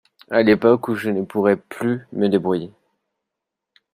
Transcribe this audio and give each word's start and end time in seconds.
À 0.31 0.41
l’époque 0.41 0.87
où 0.87 0.95
je 0.95 1.11
ne 1.11 1.21
pourrai 1.23 1.55
plus 1.57 2.07
me 2.11 2.27
débrouiller. 2.27 2.73